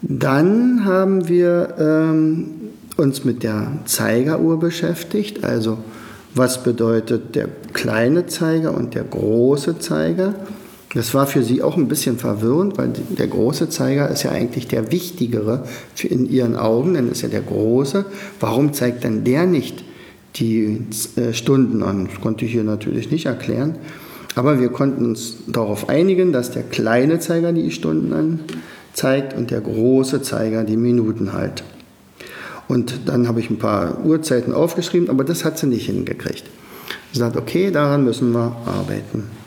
Dann 0.02 0.84
haben 0.84 1.28
wir 1.28 1.74
ähm, 1.78 2.50
uns 2.96 3.24
mit 3.24 3.42
der 3.42 3.78
Zeigeruhr 3.84 4.60
beschäftigt. 4.60 5.44
Also 5.44 5.78
was 6.34 6.62
bedeutet 6.62 7.34
der 7.34 7.48
kleine 7.72 8.26
Zeiger 8.26 8.74
und 8.74 8.94
der 8.94 9.04
große 9.04 9.78
Zeiger? 9.80 10.34
Das 10.94 11.14
war 11.14 11.26
für 11.26 11.42
sie 11.42 11.62
auch 11.62 11.76
ein 11.76 11.88
bisschen 11.88 12.18
verwirrend, 12.18 12.76
weil 12.76 12.90
der 12.90 13.26
große 13.26 13.70
Zeiger 13.70 14.08
ist 14.10 14.24
ja 14.24 14.30
eigentlich 14.30 14.68
der 14.68 14.92
wichtigere 14.92 15.64
in 16.02 16.28
ihren 16.28 16.54
Augen, 16.54 16.94
denn 16.94 17.10
ist 17.10 17.22
ja 17.22 17.28
der 17.28 17.40
große. 17.40 18.04
Warum 18.40 18.74
zeigt 18.74 19.04
dann 19.04 19.24
der 19.24 19.46
nicht 19.46 19.84
die 20.36 20.84
äh, 21.16 21.32
Stunden 21.32 21.82
an? 21.82 22.08
Das 22.10 22.20
konnte 22.20 22.44
ich 22.44 22.52
hier 22.52 22.64
natürlich 22.64 23.10
nicht 23.10 23.24
erklären. 23.24 23.76
Aber 24.34 24.60
wir 24.60 24.68
konnten 24.68 25.06
uns 25.06 25.38
darauf 25.46 25.88
einigen, 25.88 26.32
dass 26.32 26.50
der 26.50 26.62
kleine 26.62 27.20
Zeiger 27.20 27.52
die 27.52 27.70
Stunden 27.70 28.40
anzeigt 28.92 29.34
und 29.34 29.50
der 29.50 29.60
große 29.60 30.22
Zeiger 30.22 30.64
die 30.64 30.76
Minuten 30.76 31.32
halt. 31.32 31.62
Und 32.68 33.00
dann 33.06 33.28
habe 33.28 33.40
ich 33.40 33.50
ein 33.50 33.58
paar 33.58 34.04
Uhrzeiten 34.04 34.52
aufgeschrieben, 34.54 35.10
aber 35.10 35.24
das 35.24 35.44
hat 35.44 35.58
sie 35.58 35.66
nicht 35.66 35.86
hingekriegt. 35.86 36.44
Sie 37.12 37.18
sagt, 37.18 37.36
okay, 37.36 37.70
daran 37.70 38.04
müssen 38.04 38.32
wir 38.32 38.56
arbeiten. 38.64 39.41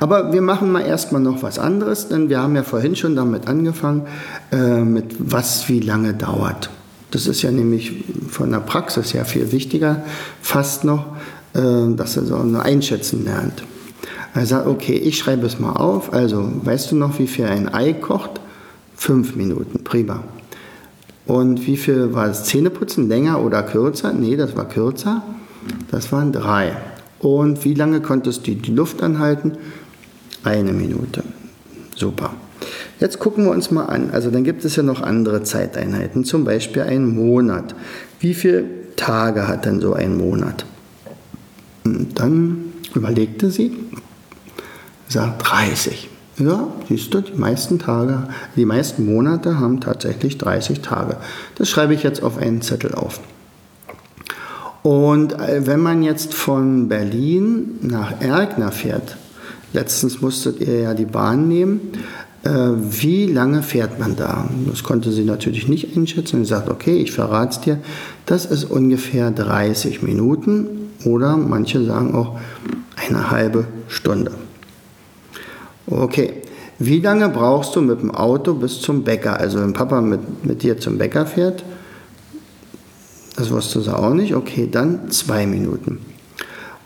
Aber 0.00 0.32
wir 0.32 0.42
machen 0.42 0.72
mal 0.72 0.80
erstmal 0.80 1.20
noch 1.20 1.42
was 1.42 1.58
anderes, 1.58 2.08
denn 2.08 2.28
wir 2.28 2.40
haben 2.40 2.56
ja 2.56 2.62
vorhin 2.62 2.96
schon 2.96 3.16
damit 3.16 3.48
angefangen, 3.48 4.02
äh, 4.52 4.80
mit 4.80 5.16
was 5.18 5.68
wie 5.68 5.80
lange 5.80 6.14
dauert. 6.14 6.70
Das 7.10 7.26
ist 7.26 7.42
ja 7.42 7.52
nämlich 7.52 8.04
von 8.28 8.50
der 8.50 8.58
Praxis 8.58 9.14
her 9.14 9.24
viel 9.24 9.52
wichtiger, 9.52 10.02
fast 10.42 10.84
noch, 10.84 11.06
äh, 11.54 11.60
dass 11.96 12.16
er 12.16 12.24
so 12.24 12.36
einschätzen 12.36 13.24
lernt. 13.24 13.62
Er 14.34 14.46
sagt, 14.46 14.66
okay, 14.66 14.96
ich 14.96 15.16
schreibe 15.16 15.46
es 15.46 15.60
mal 15.60 15.74
auf. 15.74 16.12
Also, 16.12 16.50
weißt 16.64 16.90
du 16.90 16.96
noch, 16.96 17.20
wie 17.20 17.28
viel 17.28 17.46
ein 17.46 17.72
Ei 17.72 17.92
kocht? 17.92 18.40
Fünf 18.96 19.36
Minuten, 19.36 19.84
prima. 19.84 20.24
Und 21.26 21.66
wie 21.66 21.76
viel 21.76 22.12
war 22.14 22.26
das 22.26 22.44
Zähneputzen? 22.44 23.08
Länger 23.08 23.40
oder 23.42 23.62
kürzer? 23.62 24.12
Nee, 24.12 24.36
das 24.36 24.56
war 24.56 24.68
kürzer. 24.68 25.22
Das 25.90 26.10
waren 26.10 26.32
drei. 26.32 26.76
Und 27.24 27.64
wie 27.64 27.72
lange 27.72 28.02
konntest 28.02 28.46
du 28.46 28.54
die 28.54 28.70
Luft 28.70 29.02
anhalten? 29.02 29.52
Eine 30.42 30.74
Minute. 30.74 31.24
Super. 31.96 32.34
Jetzt 33.00 33.18
gucken 33.18 33.46
wir 33.46 33.50
uns 33.50 33.70
mal 33.70 33.86
an. 33.86 34.10
Also 34.10 34.30
dann 34.30 34.44
gibt 34.44 34.62
es 34.66 34.76
ja 34.76 34.82
noch 34.82 35.00
andere 35.00 35.42
Zeiteinheiten, 35.42 36.26
zum 36.26 36.44
Beispiel 36.44 36.82
ein 36.82 37.08
Monat. 37.08 37.74
Wie 38.20 38.34
viele 38.34 38.66
Tage 38.96 39.48
hat 39.48 39.64
denn 39.64 39.80
so 39.80 39.94
ein 39.94 40.18
Monat? 40.18 40.66
Und 41.84 42.20
dann 42.20 42.74
überlegte 42.94 43.50
sie, 43.50 43.74
sagt 45.08 45.50
30. 45.50 46.10
Ja, 46.36 46.68
siehst 46.90 47.14
du, 47.14 47.22
die 47.22 47.32
meisten 47.32 47.78
Tage, 47.78 48.28
die 48.54 48.66
meisten 48.66 49.06
Monate 49.06 49.58
haben 49.58 49.80
tatsächlich 49.80 50.36
30 50.36 50.80
Tage. 50.80 51.16
Das 51.54 51.70
schreibe 51.70 51.94
ich 51.94 52.02
jetzt 52.02 52.22
auf 52.22 52.36
einen 52.36 52.60
Zettel 52.60 52.94
auf. 52.94 53.20
Und 54.84 55.32
äh, 55.32 55.66
wenn 55.66 55.80
man 55.80 56.02
jetzt 56.02 56.34
von 56.34 56.88
Berlin 56.88 57.78
nach 57.80 58.20
Ergner 58.20 58.70
fährt, 58.70 59.16
letztens 59.72 60.20
musstet 60.20 60.60
ihr 60.60 60.80
ja 60.80 60.92
die 60.92 61.06
Bahn 61.06 61.48
nehmen, 61.48 61.80
äh, 62.42 62.50
wie 62.50 63.26
lange 63.26 63.62
fährt 63.62 63.98
man 63.98 64.14
da? 64.14 64.46
Das 64.68 64.82
konnte 64.82 65.10
sie 65.10 65.24
natürlich 65.24 65.68
nicht 65.68 65.96
einschätzen. 65.96 66.44
Sie 66.44 66.50
sagt, 66.50 66.68
okay, 66.68 66.98
ich 66.98 67.12
verrate 67.12 67.52
es 67.52 67.60
dir, 67.60 67.78
das 68.26 68.44
ist 68.44 68.64
ungefähr 68.64 69.30
30 69.30 70.02
Minuten 70.02 70.66
oder 71.06 71.38
manche 71.38 71.82
sagen 71.82 72.14
auch 72.14 72.38
eine 73.08 73.30
halbe 73.30 73.64
Stunde. 73.88 74.32
Okay, 75.86 76.42
wie 76.78 77.00
lange 77.00 77.30
brauchst 77.30 77.74
du 77.74 77.80
mit 77.80 78.02
dem 78.02 78.10
Auto 78.10 78.52
bis 78.52 78.82
zum 78.82 79.02
Bäcker? 79.02 79.40
Also 79.40 79.62
wenn 79.62 79.72
Papa 79.72 80.02
mit, 80.02 80.44
mit 80.44 80.62
dir 80.62 80.78
zum 80.78 80.98
Bäcker 80.98 81.24
fährt, 81.24 81.64
das 83.36 83.50
wusstest 83.50 83.88
du 83.88 83.92
auch 83.92 84.14
nicht, 84.14 84.34
okay, 84.34 84.68
dann 84.70 85.10
zwei 85.10 85.46
Minuten. 85.46 85.98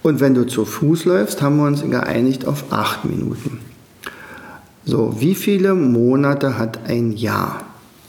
Und 0.03 0.21
wenn 0.21 0.35
du 0.35 0.47
zu 0.47 0.65
Fuß 0.65 1.05
läufst, 1.05 1.43
haben 1.43 1.57
wir 1.57 1.67
uns 1.67 1.83
geeinigt 1.83 2.47
auf 2.47 2.73
acht 2.73 3.05
Minuten. 3.05 3.59
So, 4.85 5.17
wie 5.19 5.35
viele 5.35 5.75
Monate 5.75 6.57
hat 6.57 6.81
ein 6.87 7.13
Jahr? 7.13 7.63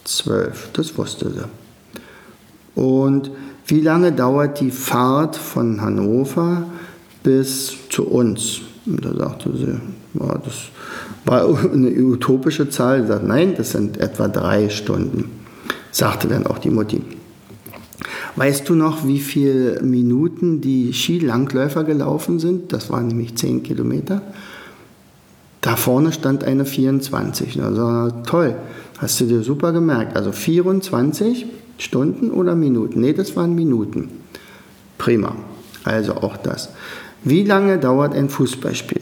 Zwölf, 0.05 0.69
das 0.73 0.97
wusste 0.97 1.29
sie. 1.31 2.81
Und 2.81 3.31
wie 3.67 3.81
lange 3.81 4.11
dauert 4.11 4.59
die 4.61 4.71
Fahrt 4.71 5.35
von 5.35 5.81
Hannover 5.81 6.63
bis 7.21 7.75
zu 7.89 8.07
uns? 8.07 8.61
Und 8.85 9.03
da 9.03 9.13
sagte 9.13 9.55
sie, 9.55 9.79
ja, 10.19 10.37
das 10.37 10.69
war 11.25 11.45
eine 11.73 11.89
utopische 11.89 12.69
Zahl. 12.69 13.01
Sie 13.01 13.07
sagt, 13.09 13.27
nein, 13.27 13.53
das 13.55 13.71
sind 13.71 13.97
etwa 13.97 14.27
drei 14.27 14.69
Stunden, 14.69 15.29
sagte 15.91 16.27
dann 16.27 16.47
auch 16.47 16.59
die 16.59 16.71
Mutti. 16.71 17.01
Weißt 18.39 18.69
du 18.69 18.73
noch, 18.73 19.05
wie 19.05 19.19
viele 19.19 19.81
Minuten 19.81 20.61
die 20.61 20.93
Skilangläufer 20.93 21.83
gelaufen 21.83 22.39
sind? 22.39 22.71
Das 22.71 22.89
waren 22.89 23.07
nämlich 23.07 23.35
zehn 23.35 23.63
Kilometer. 23.63 24.21
Da 25.59 25.75
vorne 25.75 26.13
stand 26.13 26.45
eine 26.45 26.63
24. 26.63 27.61
Also 27.61 28.11
toll, 28.25 28.55
hast 28.99 29.19
du 29.19 29.25
dir 29.25 29.43
super 29.43 29.73
gemerkt. 29.73 30.15
Also 30.15 30.31
24 30.31 31.47
Stunden 31.79 32.31
oder 32.31 32.55
Minuten? 32.55 33.01
Nee, 33.01 33.11
das 33.11 33.35
waren 33.35 33.55
Minuten. 33.55 34.09
Prima. 34.97 35.35
Also 35.83 36.13
auch 36.13 36.37
das. 36.37 36.69
Wie 37.25 37.43
lange 37.43 37.77
dauert 37.77 38.15
ein 38.15 38.29
Fußballspiel? 38.29 39.01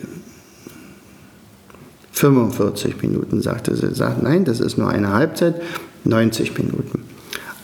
45 2.11 3.03
Minuten, 3.03 3.43
sagte 3.43 3.75
sie. 3.75 3.93
Sagt, 3.93 4.23
nein, 4.23 4.45
das 4.45 4.59
ist 4.59 4.79
nur 4.79 4.89
eine 4.89 5.13
Halbzeit, 5.13 5.61
90 6.05 6.57
Minuten. 6.57 7.06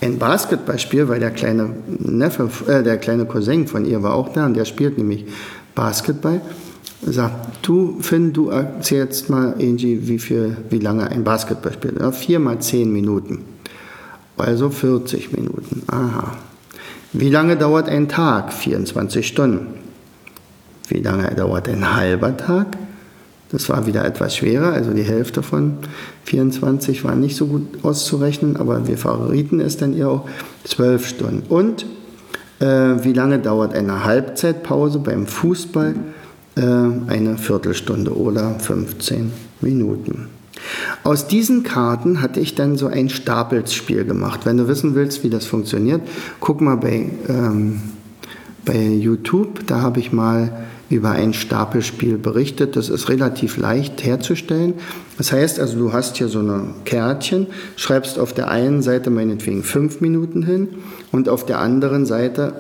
Ein 0.04 0.20
Basketballspiel, 0.20 1.08
weil 1.08 1.22
der 1.22 1.32
kleine 1.32 1.70
Neffe, 1.88 2.50
äh, 2.68 2.84
der 2.84 2.98
kleine 2.98 3.26
Cousin 3.26 3.68
von 3.68 3.86
ihr 3.86 4.04
war 4.04 4.16
auch 4.16 4.34
da 4.34 4.46
und 4.46 4.54
der 4.54 4.66
spielt 4.66 4.98
nämlich 4.98 5.26
Basketball. 5.76 6.42
Sagt, 7.02 7.66
du, 7.66 8.00
Finn, 8.02 8.34
du 8.34 8.50
erzählst 8.50 9.30
mal, 9.30 9.54
Angie, 9.54 10.02
wie, 10.04 10.20
viel, 10.20 10.58
wie 10.70 10.80
lange 10.80 11.10
ein 11.10 11.24
Basketballspiel 11.24 11.92
ist. 11.92 12.02
Ja, 12.02 12.12
vier 12.12 12.40
mal 12.40 12.60
zehn 12.60 12.92
Minuten. 12.92 13.46
Also 14.36 14.70
40 14.70 15.32
Minuten. 15.32 15.84
Aha. 15.88 16.36
Wie 17.14 17.30
lange 17.30 17.56
dauert 17.56 17.88
ein 17.88 18.10
Tag? 18.10 18.52
24 18.52 19.26
Stunden. 19.26 19.68
Wie 20.90 21.00
lange 21.00 21.34
dauert 21.34 21.70
ein 21.70 21.96
halber 21.96 22.36
Tag? 22.36 22.68
Das 23.54 23.70
war 23.70 23.86
wieder 23.86 24.04
etwas 24.04 24.36
schwerer, 24.36 24.74
also 24.74 24.92
die 24.94 25.04
Hälfte 25.04 25.44
von 25.44 25.78
24 26.26 27.04
war 27.04 27.16
nicht 27.16 27.36
so 27.36 27.46
gut 27.46 27.84
auszurechnen, 27.84 28.58
aber 28.58 28.88
wir 28.88 28.98
verrieten 28.98 29.60
es 29.60 29.78
dann 29.78 29.96
ihr 29.96 30.10
auch 30.10 30.28
12 30.64 31.08
Stunden. 31.08 31.44
Und 31.50 31.86
äh, 32.60 32.66
wie 32.66 33.14
lange 33.14 33.38
dauert 33.38 33.76
eine 33.76 34.06
Halbzeitpause 34.06 34.98
beim 35.00 35.28
Fußball? 35.28 35.94
Äh, 36.56 36.62
eine 36.62 37.38
Viertelstunde 37.38 38.18
oder 38.18 38.60
15 38.60 39.32
Minuten. 39.62 40.30
Aus 41.04 41.28
diesen 41.28 41.62
Karten 41.62 42.22
hatte 42.22 42.40
ich 42.40 42.56
dann 42.56 42.76
so 42.76 42.88
ein 42.88 43.10
Stapelspiel 43.10 44.04
gemacht. 44.04 44.42
Wenn 44.46 44.58
du 44.58 44.68
wissen 44.68 44.96
willst, 44.96 45.24
wie 45.24 45.30
das 45.30 45.46
funktioniert, 45.46 46.02
guck 46.40 46.60
mal 46.60 46.78
bei, 46.78 47.10
ähm, 47.30 47.82
bei 48.66 48.80
YouTube. 48.80 49.68
Da 49.68 49.82
habe 49.82 50.00
ich 50.00 50.12
mal 50.12 50.66
über 50.94 51.12
ein 51.12 51.34
Stapelspiel 51.34 52.18
berichtet. 52.18 52.76
Das 52.76 52.90
ist 52.90 53.10
relativ 53.10 53.58
leicht 53.58 54.04
herzustellen. 54.04 54.76
Das 55.18 55.32
heißt 55.32 55.60
also, 55.60 55.78
du 55.78 55.94
hast 55.94 56.18
hier 56.18 56.28
so 56.28 56.40
ein 56.40 56.76
Kärtchen, 56.86 57.48
schreibst 57.76 58.20
auf 58.20 58.34
der 58.34 58.50
einen 58.50 58.82
Seite 58.82 59.10
meinetwegen 59.10 59.64
fünf 59.64 60.02
Minuten 60.02 60.44
hin 60.44 60.70
und 61.12 61.30
auf 61.30 61.46
der 61.46 61.60
anderen 61.60 62.06
Seite 62.06 62.54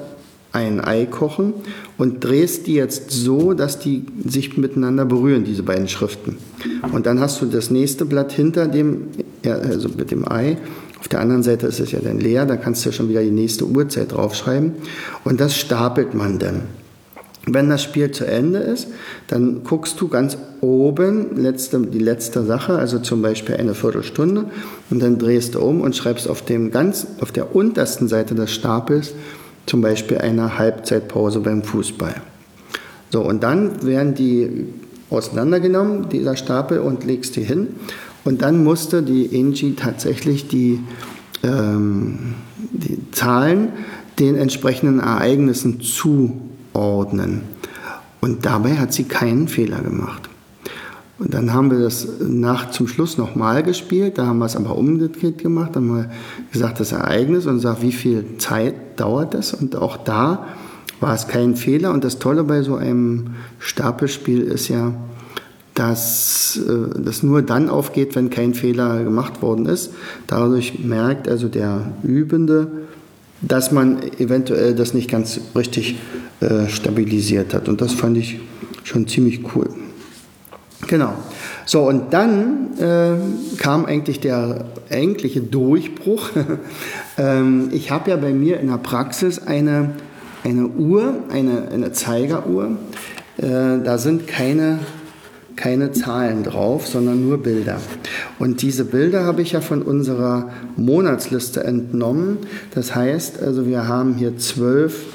ein 0.52 0.80
Ei 0.80 1.06
kochen 1.06 1.54
und 1.98 2.24
drehst 2.24 2.68
die 2.68 2.76
jetzt 2.76 3.10
so, 3.10 3.54
dass 3.54 3.80
die 3.80 4.06
sich 4.24 4.56
miteinander 4.56 5.04
berühren, 5.04 5.44
diese 5.44 5.64
beiden 5.64 5.88
Schriften. 5.88 6.38
Und 6.92 7.08
dann 7.08 7.20
hast 7.20 7.42
du 7.42 7.48
das 7.48 7.72
nächste 7.72 8.06
Blatt 8.06 8.32
hinter 8.32 8.68
dem, 8.68 9.08
also 9.44 9.90
mit 9.90 10.12
dem 10.12 10.32
Ei. 10.32 10.58
Auf 11.00 11.08
der 11.08 11.22
anderen 11.22 11.44
Seite 11.44 11.68
ist 11.68 11.80
es 11.80 11.92
ja 11.92 12.00
dann 12.00 12.20
leer, 12.20 12.46
da 12.46 12.56
kannst 12.56 12.86
du 12.86 12.90
ja 12.90 12.94
schon 12.94 13.10
wieder 13.10 13.24
die 13.24 13.32
nächste 13.32 13.66
Uhrzeit 13.66 14.12
draufschreiben. 14.12 14.74
Und 15.24 15.42
das 15.42 15.58
stapelt 15.58 16.14
man 16.14 16.38
dann. 16.38 16.62
Wenn 17.46 17.70
das 17.70 17.84
Spiel 17.84 18.12
zu 18.12 18.26
Ende 18.26 18.60
ist, 18.60 18.88
dann 19.28 19.64
guckst 19.66 20.00
du 20.00 20.08
ganz 20.08 20.38
oben 20.62 21.36
letzte, 21.36 21.82
die 21.82 22.00
letzte 22.00 22.46
Sache, 22.46 22.76
also 22.76 23.00
zum 23.00 23.22
Beispiel 23.22 23.56
eine 23.56 23.74
Viertelstunde, 23.74 24.46
und 24.90 25.02
dann 25.02 25.18
drehst 25.18 25.56
du 25.56 25.60
um 25.60 25.82
und 25.82 25.96
schreibst 25.96 26.30
auf, 26.30 26.44
dem 26.44 26.72
ganz, 26.72 27.06
auf 27.20 27.34
der 27.34 27.54
untersten 27.54 28.08
Seite 28.08 28.34
des 28.34 28.52
Stapels 28.52 29.14
zum 29.66 29.82
Beispiel 29.82 30.20
eine 30.20 30.58
Halbzeitpause 30.58 31.42
beim 31.42 31.64
Fußball. 31.64 32.16
So, 33.10 33.22
und 33.22 33.44
dann 33.44 33.86
werden 33.86 34.16
die 34.16 34.68
auseinandergenommen, 35.10 36.10
dieser 36.10 36.38
Stapel, 36.38 36.80
und 36.80 37.04
legst 37.04 37.36
die 37.36 37.44
hin. 37.44 37.68
Und 38.24 38.42
dann 38.42 38.64
musste 38.64 39.04
die 39.04 39.26
Ingi 39.26 39.76
tatsächlich 39.76 40.48
die, 40.48 40.80
ähm, 41.44 42.36
die 42.72 43.00
Zahlen 43.12 43.74
den 44.18 44.36
entsprechenden 44.36 45.00
Ereignissen 45.00 45.82
zu 45.82 46.40
ordnen. 46.74 47.42
Und 48.22 48.46
dabei 48.46 48.78
hat 48.78 48.94
sie 48.94 49.04
keinen 49.04 49.48
Fehler 49.48 49.82
gemacht. 49.82 50.30
Und 51.20 51.34
dann 51.34 51.54
haben 51.54 51.72
wir 51.72 51.80
das 51.80 52.08
nach 52.20 52.72
zum 52.72 52.88
Schluss 52.88 53.18
nochmal 53.18 53.64
gespielt, 53.64 54.18
da 54.18 54.26
haben 54.26 54.40
wir 54.40 54.46
es 54.46 54.56
aber 54.56 54.76
umgekehrt 54.76 55.38
gemacht, 55.38 55.76
haben 55.76 55.96
wir 55.96 56.10
gesagt, 56.52 56.80
das 56.80 56.92
Ereignis 56.92 57.46
und 57.46 57.56
gesagt, 57.56 57.82
wie 57.82 57.92
viel 57.92 58.38
Zeit 58.40 59.00
dauert 59.00 59.34
das? 59.34 59.54
Und 59.54 59.76
auch 59.76 59.98
da 59.98 60.48
war 61.00 61.14
es 61.14 61.28
kein 61.28 61.56
Fehler. 61.56 61.92
Und 61.92 62.04
das 62.04 62.20
Tolle 62.20 62.44
bei 62.44 62.62
so 62.62 62.76
einem 62.76 63.36
Stapelspiel 63.60 64.42
ist 64.42 64.70
ja, 64.70 64.94
dass 65.76 66.60
äh, 66.68 67.00
das 67.00 67.24
nur 67.24 67.42
dann 67.42 67.70
aufgeht, 67.70 68.16
wenn 68.16 68.30
kein 68.30 68.54
Fehler 68.54 69.04
gemacht 69.04 69.42
worden 69.42 69.66
ist. 69.66 69.92
Dadurch 70.28 70.80
merkt 70.80 71.28
also 71.28 71.48
der 71.48 71.94
Übende, 72.04 72.83
dass 73.48 73.72
man 73.72 74.02
eventuell 74.20 74.74
das 74.74 74.94
nicht 74.94 75.10
ganz 75.10 75.40
richtig 75.56 75.98
äh, 76.40 76.68
stabilisiert 76.70 77.54
hat. 77.54 77.68
Und 77.68 77.82
das 77.82 77.94
fand 77.94 78.18
ich 78.18 78.40
schon 78.84 79.08
ziemlich 79.08 79.42
cool. 79.56 79.70
Genau. 80.88 81.14
So, 81.66 81.88
und 81.88 82.14
dann 82.14 82.78
äh, 82.80 83.58
kam 83.58 83.86
eigentlich 83.86 84.20
der 84.20 84.66
eigentliche 84.90 85.42
Durchbruch. 85.42 86.30
ähm, 87.18 87.70
ich 87.72 87.92
habe 87.92 88.10
ja 88.10 88.18
bei 88.18 88.34
mir 88.34 88.60
in 88.60 88.68
der 88.68 88.78
Praxis 88.78 89.40
eine, 89.40 89.92
eine 90.44 90.68
Uhr, 90.68 91.16
eine, 91.30 91.70
eine 91.72 91.92
Zeigeruhr. 91.92 92.78
Äh, 93.38 93.80
da 93.84 93.98
sind 93.98 94.28
keine 94.28 94.80
keine 95.56 95.92
Zahlen 95.92 96.44
drauf, 96.44 96.88
sondern 96.88 97.28
nur 97.28 97.38
Bilder. 97.38 97.80
Und 98.40 98.62
diese 98.62 98.86
Bilder 98.86 99.24
habe 99.24 99.42
ich 99.42 99.52
ja 99.52 99.62
von 99.62 99.82
unserer 99.82 100.52
Monatsliste 100.76 101.64
entnommen. 101.64 102.38
Das 102.74 102.96
heißt, 102.96 103.42
also 103.42 103.68
wir 103.68 103.88
haben 103.88 104.16
hier 104.16 104.38
zwölf, 104.38 105.06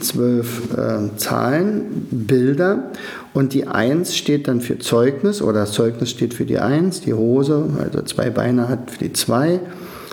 zwölf 0.00 0.74
äh, 0.76 1.16
Zahlen, 1.16 2.06
Bilder 2.10 2.90
und 3.34 3.54
die 3.54 3.66
1 3.66 4.16
steht 4.16 4.48
dann 4.48 4.60
für 4.60 4.78
Zeugnis 4.78 5.40
oder 5.40 5.60
das 5.60 5.72
Zeugnis 5.72 6.10
steht 6.10 6.34
für 6.34 6.44
die 6.44 6.58
1, 6.58 7.02
die 7.02 7.14
Hose, 7.14 7.64
also 7.78 8.02
zwei 8.02 8.30
Beine 8.30 8.68
hat 8.68 8.90
für 8.90 8.98
die 8.98 9.12
2, 9.12 9.60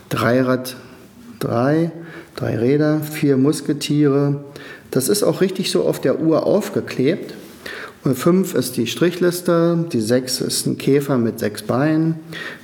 Dreirad 0.10 0.76
3, 1.40 1.92
drei 2.36 2.58
Räder, 2.58 3.02
vier 3.02 3.38
Musketiere. 3.38 4.44
Das 4.92 5.10
ist 5.10 5.24
auch 5.24 5.42
richtig 5.42 5.72
so 5.72 5.84
auf 5.84 6.00
der 6.02 6.20
Uhr 6.20 6.46
aufgeklebt. 6.46 7.34
5 8.04 8.54
ist 8.54 8.78
die 8.78 8.88
Strichliste, 8.88 9.86
die 9.92 10.00
6 10.00 10.42
ist 10.42 10.66
ein 10.66 10.78
Käfer 10.78 11.18
mit 11.18 11.40
sechs 11.40 11.64
Beinen, 11.64 12.16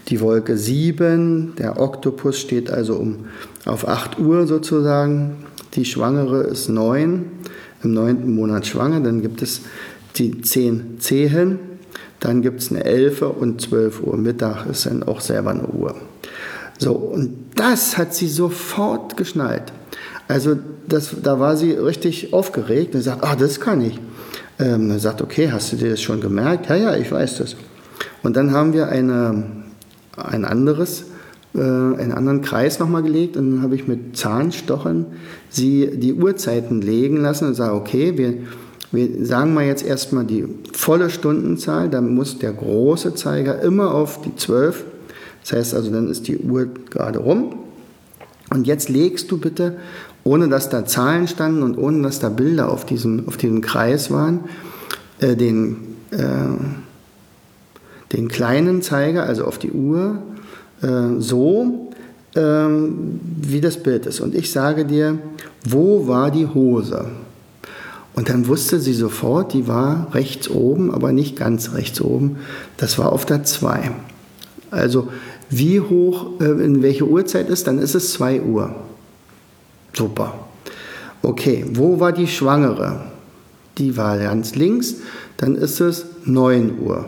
die 0.08 0.22
Wolke 0.22 0.58
7, 0.58 1.56
der 1.58 1.80
Oktopus 1.80 2.40
steht 2.40 2.72
also 2.72 2.96
um, 2.96 3.26
auf 3.66 3.88
8 3.88 4.18
Uhr 4.18 4.48
sozusagen, 4.48 5.46
die 5.74 5.84
Schwangere 5.84 6.44
ist 6.44 6.70
9, 6.70 7.26
im 7.84 7.94
neunten 7.94 8.34
Monat 8.34 8.66
schwanger, 8.66 9.02
dann 9.02 9.22
gibt 9.22 9.42
es 9.42 9.62
die 10.16 10.42
10 10.42 11.00
Zehen, 11.00 11.60
dann 12.22 12.42
gibt 12.42 12.62
es 12.62 12.72
eine 12.72 12.86
11 12.86 13.22
und 13.22 13.62
12 13.62 14.02
Uhr 14.02 14.18
Mittag 14.18 14.66
ist 14.68 14.86
dann 14.86 15.04
auch 15.04 15.20
selber 15.20 15.52
eine 15.52 15.68
Uhr. 15.68 15.96
So, 16.78 16.94
und 16.94 17.36
das 17.56 17.98
hat 17.98 18.14
sie 18.14 18.28
sofort 18.28 19.18
geschnallt. 19.18 19.72
Also 20.28 20.58
das, 20.88 21.16
da 21.22 21.40
war 21.40 21.56
sie 21.56 21.74
richtig 21.74 22.34
aufgeregt 22.34 22.96
und 22.96 23.02
sagt, 23.02 23.24
ah, 23.24 23.36
das 23.36 23.60
kann 23.60 23.82
ich. 23.82 24.00
Ähm, 24.58 24.98
sagt, 25.00 25.22
okay, 25.22 25.52
hast 25.52 25.74
du 25.74 25.76
dir 25.76 25.90
das 25.90 26.02
schon 26.02 26.22
gemerkt? 26.22 26.70
Ja, 26.70 26.76
ja, 26.76 26.96
ich 26.96 27.12
weiß 27.12 27.40
das. 27.40 27.56
Und 28.24 28.36
dann 28.38 28.52
haben 28.52 28.74
wir 28.74 28.88
eine, 28.88 29.44
ein 30.16 30.46
anderes, 30.46 31.06
äh, 31.54 31.60
einen 31.60 32.14
anderen 32.14 32.42
Kreis 32.42 32.80
nochmal 32.80 33.04
gelegt 33.04 33.38
und 33.38 33.52
dann 33.52 33.62
habe 33.62 33.76
ich 33.76 33.88
mit 33.88 34.16
Zahnstochern 34.16 35.08
sie 35.50 35.92
die 35.98 36.14
Uhrzeiten 36.14 36.82
legen 36.82 37.18
lassen 37.18 37.48
und 37.48 37.56
sage, 37.56 37.76
okay, 37.76 38.18
wir, 38.18 38.34
wir 38.92 39.26
sagen 39.26 39.54
mal 39.54 39.66
jetzt 39.66 39.86
erstmal 39.86 40.24
die 40.24 40.46
volle 40.74 41.10
Stundenzahl, 41.10 41.90
dann 41.90 42.16
muss 42.16 42.40
der 42.40 42.54
große 42.54 43.14
Zeiger 43.16 43.62
immer 43.62 43.94
auf 43.94 44.22
die 44.22 44.36
12. 44.36 44.86
Das 45.42 45.54
heißt 45.54 45.76
also, 45.76 45.92
dann 45.92 46.10
ist 46.10 46.28
die 46.28 46.38
Uhr 46.38 46.68
gerade 46.90 47.20
rum. 47.20 47.60
Und 48.50 48.68
jetzt 48.68 48.90
legst 48.90 49.32
du 49.32 49.38
bitte 49.38 49.78
ohne 50.26 50.50
dass 50.50 50.70
da 50.70 50.86
Zahlen 50.86 51.28
standen 51.28 51.64
und 51.64 51.78
ohne 51.78 52.02
dass 52.02 52.20
da 52.20 52.30
Bilder 52.30 52.70
auf 52.70 52.86
diesem, 52.86 53.28
auf 53.28 53.38
diesem 53.38 53.62
Kreis 53.62 54.10
waren, 54.10 54.42
äh, 55.20 55.36
den, 55.36 55.78
äh, 56.10 56.18
den 58.12 58.28
kleinen 58.28 58.82
Zeiger, 58.82 59.24
also 59.24 59.46
auf 59.46 59.60
die 59.60 59.72
Uhr, 59.72 60.18
äh, 60.82 61.20
so, 61.20 61.92
ähm, 62.36 63.20
wie 63.40 63.62
das 63.62 63.78
Bild 63.78 64.08
ist. 64.08 64.20
Und 64.20 64.34
ich 64.34 64.52
sage 64.52 64.86
dir, 64.86 65.20
wo 65.64 66.08
war 66.08 66.32
die 66.32 66.48
Hose? 66.48 67.06
Und 68.16 68.30
dann 68.30 68.48
wusste 68.48 68.80
sie 68.80 68.94
sofort, 68.94 69.54
die 69.54 69.68
war 69.68 70.08
rechts 70.16 70.50
oben, 70.50 70.92
aber 70.92 71.12
nicht 71.12 71.38
ganz 71.38 71.74
rechts 71.74 72.02
oben. 72.02 72.38
Das 72.78 72.98
war 72.98 73.12
auf 73.12 73.26
der 73.26 73.44
2. 73.44 73.92
Also 74.72 75.10
wie 75.52 75.82
hoch, 75.82 76.40
äh, 76.40 76.46
in 76.46 76.82
welche 76.82 77.08
Uhrzeit 77.08 77.48
ist, 77.48 77.68
dann 77.68 77.78
ist 77.78 77.94
es 77.94 78.14
2 78.14 78.42
Uhr. 78.42 78.76
Super. 79.96 80.34
Okay, 81.22 81.66
wo 81.74 82.00
war 82.00 82.12
die 82.12 82.28
Schwangere? 82.28 83.02
Die 83.78 83.98
war 83.98 84.18
ganz 84.18 84.56
links, 84.56 84.96
dann 85.38 85.56
ist 85.56 85.80
es 85.80 86.06
9 86.26 86.80
Uhr. 86.80 87.06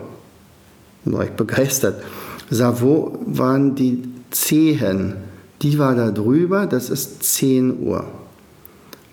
War 1.04 1.24
ich 1.24 1.30
begeistert. 1.30 2.02
Sag, 2.50 2.82
wo 2.82 3.18
waren 3.26 3.74
die 3.74 4.02
Zehen? 4.30 5.14
Die 5.62 5.78
war 5.78 5.94
da 5.94 6.10
drüber, 6.10 6.66
das 6.66 6.90
ist 6.90 7.22
10 7.22 7.80
Uhr. 7.80 8.04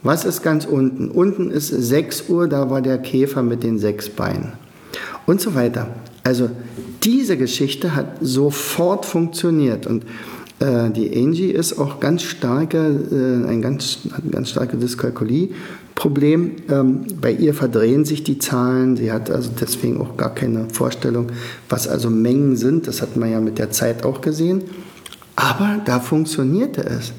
Was 0.04 0.26
ist 0.26 0.44
ganz 0.44 0.66
unten? 0.66 1.10
Unten 1.10 1.50
ist 1.50 1.68
6 1.70 2.30
Uhr, 2.30 2.48
da 2.48 2.70
war 2.70 2.82
der 2.82 3.00
Käfer 3.00 3.42
mit 3.42 3.64
den 3.64 3.80
sechs 3.80 4.10
Beinen. 4.10 4.54
Und 5.26 5.42
so 5.42 5.56
weiter. 5.56 5.88
Also 6.24 6.50
diese 7.04 7.38
Geschichte 7.38 7.96
hat 7.96 8.18
sofort 8.22 9.06
funktioniert. 9.06 9.88
Und 9.88 10.06
äh, 10.60 10.90
die 10.90 11.16
Angie 11.18 11.52
ist 11.52 11.78
auch 11.78 12.00
ganz 12.00 12.24
starke, 12.24 12.78
äh, 12.78 13.50
ein 13.50 13.62
ganz, 13.62 14.00
ganz 14.32 14.52
starkes 14.52 14.80
Dyskalkulie-Problem. 14.80 16.52
Ähm, 16.70 17.06
bei 17.20 17.32
ihr 17.32 17.54
verdrehen 17.54 18.06
sich 18.06 18.24
die 18.24 18.40
Zahlen. 18.40 18.96
Sie 18.96 19.12
hat 19.12 19.30
also 19.30 19.52
deswegen 19.60 20.00
auch 20.00 20.16
gar 20.16 20.34
keine 20.34 20.70
Vorstellung, 20.70 21.28
was 21.68 21.88
also 21.88 22.10
Mengen 22.10 22.56
sind. 22.56 22.88
Das 22.88 23.02
hat 23.02 23.18
man 23.18 23.32
ja 23.32 23.42
mit 23.42 23.58
der 23.58 23.72
Zeit 23.72 24.06
auch 24.06 24.22
gesehen. 24.22 24.64
Aber 25.36 25.82
da 25.84 26.00
funktionierte 26.00 26.86
es. 26.86 27.12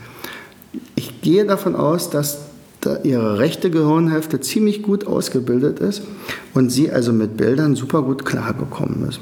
Ich 0.95 1.21
gehe 1.21 1.45
davon 1.45 1.77
aus, 1.77 2.09
dass 2.09 2.39
ihre 3.03 3.39
rechte 3.41 3.69
Gehirnhälfte 3.69 4.41
ziemlich 4.41 4.83
gut 4.83 5.07
ausgebildet 5.07 5.81
ist 5.81 6.03
und 6.55 6.71
sie 6.71 6.91
also 6.91 7.13
mit 7.13 7.37
Bildern 7.37 7.75
super 7.75 8.03
gut 8.03 8.25
klargekommen 8.25 9.09
ist. 9.09 9.21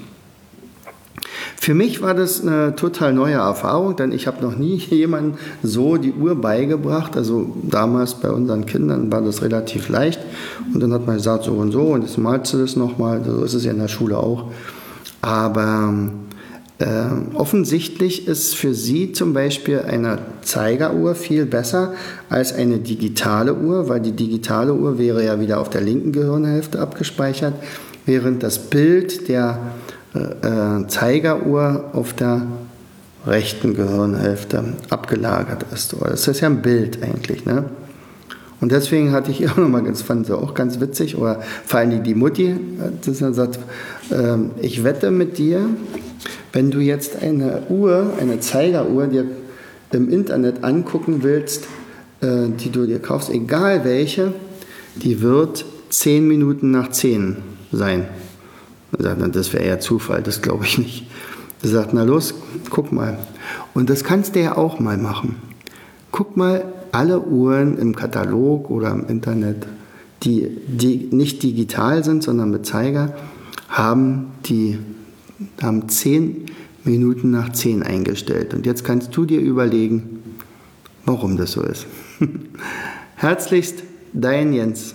Für 1.64 1.72
mich 1.72 2.02
war 2.02 2.12
das 2.12 2.42
eine 2.42 2.76
total 2.76 3.14
neue 3.14 3.36
Erfahrung, 3.36 3.96
denn 3.96 4.12
ich 4.12 4.26
habe 4.26 4.44
noch 4.44 4.54
nie 4.54 4.76
jemandem 4.90 5.38
so 5.62 5.96
die 5.96 6.12
Uhr 6.12 6.38
beigebracht. 6.38 7.16
Also 7.16 7.56
damals 7.62 8.16
bei 8.16 8.30
unseren 8.30 8.66
Kindern 8.66 9.10
war 9.10 9.22
das 9.22 9.40
relativ 9.40 9.88
leicht. 9.88 10.20
Und 10.74 10.80
dann 10.82 10.92
hat 10.92 11.06
man 11.06 11.16
gesagt, 11.16 11.44
so 11.44 11.52
und 11.52 11.72
so, 11.72 11.80
und 11.84 12.02
jetzt 12.02 12.18
malst 12.18 12.52
du 12.52 12.58
das 12.58 12.76
nochmal. 12.76 13.24
So 13.24 13.42
ist 13.42 13.54
es 13.54 13.64
ja 13.64 13.70
in 13.70 13.78
der 13.78 13.88
Schule 13.88 14.18
auch. 14.18 14.50
Aber 15.22 15.94
äh, 16.80 16.86
offensichtlich 17.32 18.28
ist 18.28 18.54
für 18.54 18.74
Sie 18.74 19.12
zum 19.12 19.32
Beispiel 19.32 19.80
eine 19.88 20.18
Zeigeruhr 20.42 21.14
viel 21.14 21.46
besser 21.46 21.94
als 22.28 22.52
eine 22.52 22.76
digitale 22.76 23.54
Uhr, 23.54 23.88
weil 23.88 24.00
die 24.00 24.12
digitale 24.12 24.74
Uhr 24.74 24.98
wäre 24.98 25.24
ja 25.24 25.40
wieder 25.40 25.60
auf 25.60 25.70
der 25.70 25.80
linken 25.80 26.12
Gehirnhälfte 26.12 26.78
abgespeichert, 26.78 27.54
während 28.04 28.42
das 28.42 28.58
Bild 28.58 29.28
der 29.28 29.60
äh, 30.14 30.86
Zeigeruhr 30.88 31.90
auf 31.92 32.12
der 32.12 32.46
rechten 33.26 33.74
Gehirnhälfte 33.74 34.64
abgelagert 34.90 35.66
ist. 35.72 35.94
Das 35.98 36.28
ist 36.28 36.40
ja 36.40 36.48
ein 36.48 36.62
Bild 36.62 37.02
eigentlich. 37.02 37.46
Ne? 37.46 37.64
Und 38.60 38.72
deswegen 38.72 39.12
hatte 39.12 39.30
ich 39.30 39.48
auch 39.50 39.56
nochmal, 39.56 39.84
das 39.84 40.02
fand 40.02 40.26
sie 40.26 40.36
auch 40.36 40.54
ganz 40.54 40.80
witzig, 40.80 41.16
oder 41.16 41.40
vor 41.66 41.80
allem 41.80 42.02
die 42.02 42.14
Mutti 42.14 42.56
hat 42.80 43.02
gesagt, 43.02 43.58
äh, 44.10 44.36
ich 44.60 44.84
wette 44.84 45.10
mit 45.10 45.38
dir, 45.38 45.60
wenn 46.52 46.70
du 46.70 46.78
jetzt 46.80 47.22
eine 47.22 47.62
Uhr, 47.68 48.12
eine 48.20 48.40
Zeigeruhr 48.40 49.08
dir 49.08 49.26
im 49.92 50.10
Internet 50.10 50.64
angucken 50.64 51.22
willst, 51.22 51.66
äh, 52.20 52.48
die 52.58 52.70
du 52.70 52.86
dir 52.86 53.00
kaufst, 53.00 53.30
egal 53.30 53.84
welche, 53.84 54.32
die 54.96 55.20
wird 55.20 55.64
zehn 55.90 56.26
Minuten 56.26 56.70
nach 56.70 56.90
zehn 56.90 57.36
sein. 57.72 58.06
Er 58.98 59.16
sagt, 59.16 59.36
das 59.36 59.52
wäre 59.52 59.62
eher 59.62 59.80
Zufall, 59.80 60.22
das 60.22 60.42
glaube 60.42 60.64
ich 60.64 60.78
nicht. 60.78 61.06
Er 61.62 61.68
sagt, 61.68 61.94
na 61.94 62.02
los, 62.02 62.34
guck 62.70 62.92
mal. 62.92 63.18
Und 63.72 63.90
das 63.90 64.04
kannst 64.04 64.36
du 64.36 64.40
ja 64.40 64.56
auch 64.56 64.78
mal 64.78 64.98
machen. 64.98 65.36
Guck 66.10 66.36
mal 66.36 66.64
alle 66.92 67.20
Uhren 67.20 67.78
im 67.78 67.96
Katalog 67.96 68.70
oder 68.70 68.90
im 68.90 69.06
Internet, 69.08 69.66
die, 70.22 70.48
die 70.66 71.08
nicht 71.10 71.42
digital 71.42 72.04
sind, 72.04 72.22
sondern 72.22 72.50
mit 72.50 72.66
Zeiger, 72.66 73.14
haben 73.68 74.26
die 74.46 74.78
haben 75.60 75.88
zehn 75.88 76.46
Minuten 76.84 77.30
nach 77.30 77.52
zehn 77.52 77.82
eingestellt. 77.82 78.54
Und 78.54 78.66
jetzt 78.66 78.84
kannst 78.84 79.16
du 79.16 79.24
dir 79.24 79.40
überlegen, 79.40 80.22
warum 81.04 81.36
das 81.36 81.52
so 81.52 81.62
ist. 81.62 81.86
Herzlichst, 83.16 83.82
dein 84.12 84.52
Jens. 84.52 84.94